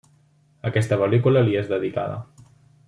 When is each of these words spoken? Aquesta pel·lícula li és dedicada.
Aquesta 0.69 0.99
pel·lícula 1.03 1.45
li 1.49 1.55
és 1.63 1.71
dedicada. 1.77 2.21